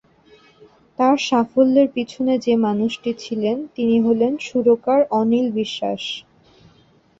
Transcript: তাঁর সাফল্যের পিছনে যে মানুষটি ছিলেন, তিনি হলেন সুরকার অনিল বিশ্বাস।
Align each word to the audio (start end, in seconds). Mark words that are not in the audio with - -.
তাঁর 0.99 1.17
সাফল্যের 1.27 1.87
পিছনে 1.95 2.33
যে 2.45 2.53
মানুষটি 2.67 3.11
ছিলেন, 3.19 3.57
তিনি 3.75 3.95
হলেন 3.99 4.33
সুরকার 4.47 4.99
অনিল 5.19 5.47
বিশ্বাস। 5.59 6.03